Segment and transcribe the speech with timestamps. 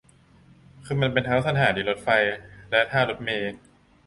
[0.85, 2.09] คือมันเป็นทั้งสถานีรถไฟ
[2.71, 3.53] และท่ารถเมล์